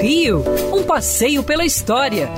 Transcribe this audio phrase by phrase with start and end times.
[0.00, 0.42] Rio,
[0.72, 2.28] um passeio pela história,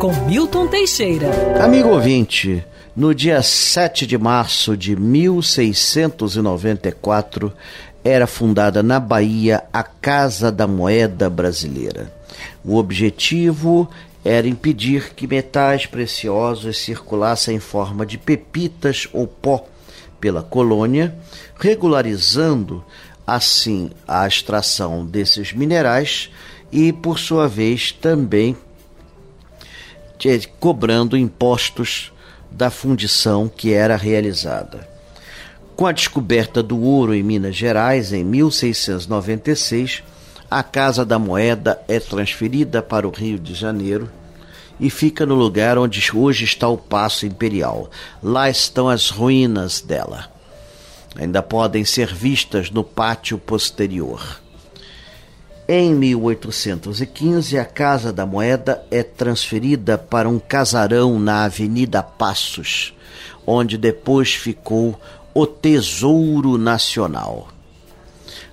[0.00, 1.28] com Milton Teixeira.
[1.62, 2.64] Amigo ouvinte,
[2.96, 7.52] no dia 7 de março de 1694,
[8.04, 12.12] era fundada na Bahia a Casa da Moeda Brasileira.
[12.64, 13.88] O objetivo
[14.24, 19.66] era impedir que metais preciosos circulassem em forma de pepitas ou pó
[20.20, 21.14] pela colônia,
[21.58, 22.84] regularizando
[23.26, 26.30] assim a extração desses minerais
[26.70, 28.56] e, por sua vez, também
[30.60, 32.12] cobrando impostos
[32.50, 34.88] da fundição que era realizada.
[35.74, 40.02] Com a descoberta do ouro em Minas Gerais em 1696,
[40.50, 44.08] a Casa da Moeda é transferida para o Rio de Janeiro
[44.78, 47.90] e fica no lugar onde hoje está o Paço Imperial.
[48.22, 50.30] Lá estão as ruínas dela.
[51.16, 54.40] Ainda podem ser vistas no pátio posterior.
[55.68, 62.94] Em 1815, a Casa da Moeda é transferida para um casarão na Avenida Passos,
[63.46, 65.00] onde depois ficou
[65.32, 67.48] o Tesouro Nacional.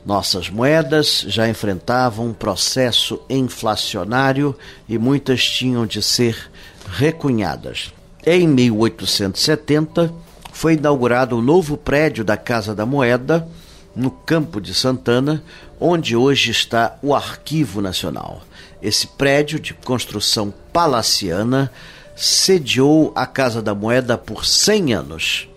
[0.06, 4.56] Nossas moedas já enfrentavam um processo inflacionário
[4.88, 6.50] e muitas tinham de ser
[6.92, 7.92] recunhadas.
[8.26, 10.14] Em 1870,
[10.60, 13.48] foi inaugurado o novo prédio da Casa da Moeda,
[13.96, 15.42] no Campo de Santana,
[15.80, 18.42] onde hoje está o Arquivo Nacional.
[18.82, 21.72] Esse prédio de construção palaciana
[22.14, 25.48] sediou a Casa da Moeda por 100 anos.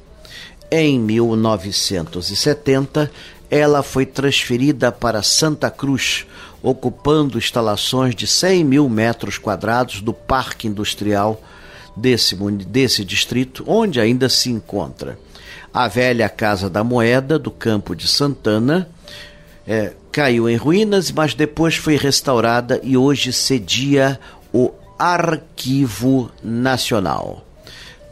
[0.71, 3.11] Em 1970,
[3.51, 6.27] ela foi transferida para Santa Cruz,
[6.63, 11.43] ocupando instalações de 100 mil metros quadrados do Parque Industrial
[11.97, 15.19] desse, desse distrito, onde ainda se encontra
[15.73, 18.89] a velha Casa da Moeda do Campo de Santana.
[19.67, 24.19] É, caiu em ruínas, mas depois foi restaurada e hoje cedia
[24.53, 27.47] o Arquivo Nacional.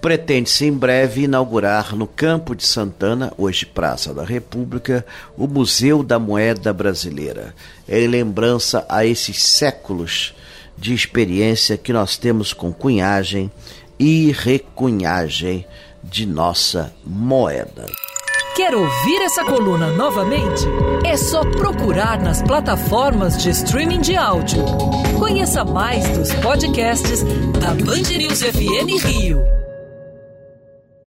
[0.00, 5.04] Pretende-se em breve inaugurar no Campo de Santana, hoje Praça da República,
[5.36, 7.54] o Museu da Moeda Brasileira,
[7.86, 10.34] em lembrança a esses séculos
[10.76, 13.50] de experiência que nós temos com cunhagem
[13.98, 15.66] e recunhagem
[16.02, 17.86] de nossa moeda.
[18.56, 20.64] Quer ouvir essa coluna novamente?
[21.04, 24.64] É só procurar nas plataformas de streaming de áudio.
[25.18, 27.22] Conheça mais dos podcasts
[27.58, 29.59] da Band News FM Rio.